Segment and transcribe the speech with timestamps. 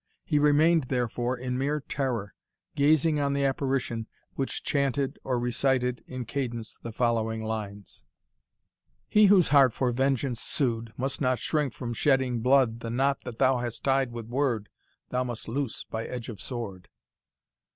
[0.25, 2.33] He remained, therefore, in mere terror,
[2.73, 8.03] gazing on the apparition, which chanted or recited in cadence the following lines
[9.07, 13.37] "He whose heart for vengeance sued, Must not shrink from shedding blood The knot that
[13.37, 14.69] thou hast tied with word,
[15.09, 16.89] Thou must loose by edge of sword."